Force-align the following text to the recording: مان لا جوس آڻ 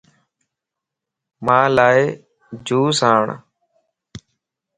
مان 1.45 1.65
لا 1.75 1.87
جوس 2.67 2.99
آڻ 3.13 3.25